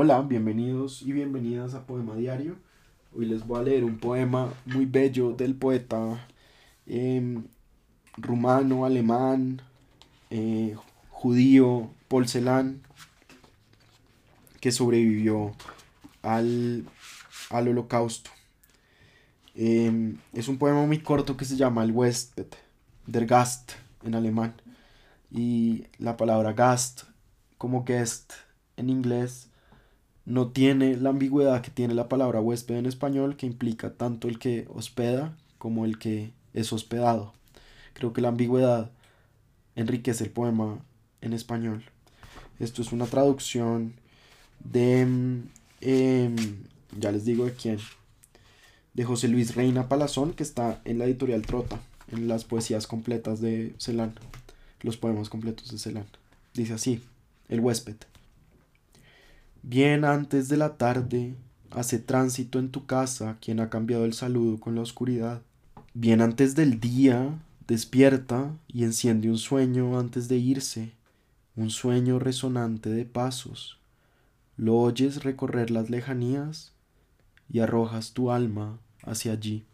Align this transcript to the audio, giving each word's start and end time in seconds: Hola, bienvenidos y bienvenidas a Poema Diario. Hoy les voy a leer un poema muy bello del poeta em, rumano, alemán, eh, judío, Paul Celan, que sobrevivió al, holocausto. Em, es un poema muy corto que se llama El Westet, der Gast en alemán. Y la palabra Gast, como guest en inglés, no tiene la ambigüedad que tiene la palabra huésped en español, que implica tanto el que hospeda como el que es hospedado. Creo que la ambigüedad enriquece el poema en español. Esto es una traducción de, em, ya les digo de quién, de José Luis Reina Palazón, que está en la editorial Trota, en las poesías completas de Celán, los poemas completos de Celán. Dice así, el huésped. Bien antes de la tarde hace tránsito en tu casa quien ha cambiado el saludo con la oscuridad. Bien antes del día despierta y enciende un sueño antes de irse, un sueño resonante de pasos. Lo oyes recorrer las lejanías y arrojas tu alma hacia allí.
Hola, 0.00 0.22
bienvenidos 0.22 1.02
y 1.02 1.10
bienvenidas 1.10 1.74
a 1.74 1.84
Poema 1.84 2.14
Diario. 2.14 2.54
Hoy 3.12 3.26
les 3.26 3.44
voy 3.44 3.58
a 3.58 3.64
leer 3.64 3.82
un 3.82 3.98
poema 3.98 4.54
muy 4.64 4.84
bello 4.84 5.32
del 5.32 5.56
poeta 5.56 6.24
em, 6.86 7.42
rumano, 8.16 8.84
alemán, 8.84 9.60
eh, 10.30 10.76
judío, 11.10 11.90
Paul 12.06 12.28
Celan, 12.28 12.80
que 14.60 14.70
sobrevivió 14.70 15.50
al, 16.22 16.84
holocausto. 17.50 18.30
Em, 19.56 20.18
es 20.32 20.46
un 20.46 20.58
poema 20.58 20.86
muy 20.86 21.00
corto 21.00 21.36
que 21.36 21.44
se 21.44 21.56
llama 21.56 21.82
El 21.82 21.90
Westet, 21.90 22.56
der 23.04 23.26
Gast 23.26 23.72
en 24.04 24.14
alemán. 24.14 24.62
Y 25.28 25.86
la 25.98 26.16
palabra 26.16 26.52
Gast, 26.52 27.02
como 27.58 27.82
guest 27.82 28.34
en 28.76 28.90
inglés, 28.90 29.50
no 30.28 30.48
tiene 30.48 30.94
la 30.98 31.08
ambigüedad 31.08 31.62
que 31.62 31.70
tiene 31.70 31.94
la 31.94 32.10
palabra 32.10 32.42
huésped 32.42 32.76
en 32.76 32.84
español, 32.84 33.36
que 33.36 33.46
implica 33.46 33.94
tanto 33.94 34.28
el 34.28 34.38
que 34.38 34.68
hospeda 34.68 35.34
como 35.56 35.86
el 35.86 35.98
que 35.98 36.32
es 36.52 36.70
hospedado. 36.70 37.32
Creo 37.94 38.12
que 38.12 38.20
la 38.20 38.28
ambigüedad 38.28 38.90
enriquece 39.74 40.24
el 40.24 40.30
poema 40.30 40.80
en 41.22 41.32
español. 41.32 41.82
Esto 42.58 42.82
es 42.82 42.92
una 42.92 43.06
traducción 43.06 43.94
de, 44.62 45.00
em, 45.80 46.36
ya 46.98 47.10
les 47.10 47.24
digo 47.24 47.46
de 47.46 47.54
quién, 47.54 47.78
de 48.92 49.04
José 49.04 49.28
Luis 49.28 49.54
Reina 49.54 49.88
Palazón, 49.88 50.34
que 50.34 50.42
está 50.42 50.82
en 50.84 50.98
la 50.98 51.06
editorial 51.06 51.40
Trota, 51.40 51.80
en 52.12 52.28
las 52.28 52.44
poesías 52.44 52.86
completas 52.86 53.40
de 53.40 53.74
Celán, 53.78 54.12
los 54.82 54.98
poemas 54.98 55.30
completos 55.30 55.70
de 55.70 55.78
Celán. 55.78 56.06
Dice 56.52 56.74
así, 56.74 57.02
el 57.48 57.60
huésped. 57.60 57.96
Bien 59.62 60.04
antes 60.04 60.48
de 60.48 60.56
la 60.56 60.76
tarde 60.76 61.34
hace 61.70 61.98
tránsito 61.98 62.58
en 62.58 62.70
tu 62.70 62.86
casa 62.86 63.36
quien 63.40 63.60
ha 63.60 63.68
cambiado 63.68 64.04
el 64.04 64.14
saludo 64.14 64.58
con 64.58 64.74
la 64.74 64.80
oscuridad. 64.80 65.42
Bien 65.94 66.20
antes 66.20 66.54
del 66.54 66.80
día 66.80 67.38
despierta 67.66 68.52
y 68.68 68.84
enciende 68.84 69.28
un 69.28 69.38
sueño 69.38 69.98
antes 69.98 70.28
de 70.28 70.36
irse, 70.36 70.92
un 71.56 71.70
sueño 71.70 72.18
resonante 72.18 72.88
de 72.88 73.04
pasos. 73.04 73.78
Lo 74.56 74.76
oyes 74.78 75.22
recorrer 75.24 75.70
las 75.70 75.90
lejanías 75.90 76.72
y 77.50 77.60
arrojas 77.60 78.12
tu 78.12 78.30
alma 78.30 78.78
hacia 79.02 79.32
allí. 79.32 79.64